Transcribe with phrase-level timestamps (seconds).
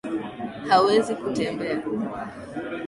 [0.69, 1.77] Hawezi kutembea